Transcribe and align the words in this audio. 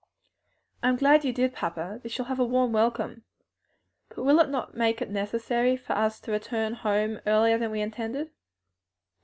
"I 0.81 0.89
am 0.89 0.95
glad 0.95 1.23
you 1.23 1.31
did, 1.31 1.53
papa; 1.53 1.99
they 2.01 2.09
shall 2.09 2.25
have 2.25 2.39
a 2.39 2.43
warm 2.43 2.71
welcome. 2.73 3.23
But 4.09 4.23
will 4.23 4.39
it 4.39 4.49
not 4.49 4.73
make 4.75 4.99
it 4.99 5.11
necessary 5.11 5.77
for 5.77 5.93
us 5.93 6.19
to 6.21 6.31
return 6.31 6.73
home 6.73 7.19
earlier 7.27 7.59
than 7.59 7.69
we 7.69 7.81
intended?" 7.81 8.31